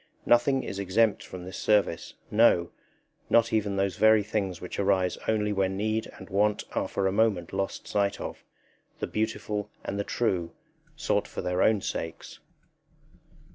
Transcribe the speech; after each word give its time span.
Nothing 0.25 0.63
is 0.63 0.79
exempt 0.79 1.21
from 1.23 1.45
this 1.45 1.59
service, 1.59 2.15
no, 2.31 2.71
not 3.29 3.53
even 3.53 3.75
those 3.75 3.97
very 3.97 4.23
things 4.23 4.59
which 4.59 4.79
arise 4.79 5.15
only 5.27 5.53
when 5.53 5.77
need 5.77 6.07
and 6.17 6.27
want 6.27 6.63
are 6.73 6.87
for 6.87 7.05
a 7.05 7.11
moment 7.11 7.53
lost 7.53 7.87
sight 7.87 8.19
of 8.19 8.43
the 8.97 9.05
beautiful 9.05 9.69
and 9.85 9.99
the 9.99 10.03
true, 10.03 10.53
sought 10.95 11.27
for 11.27 11.43
their 11.43 11.61
own 11.61 11.81
sakes. 11.81 12.39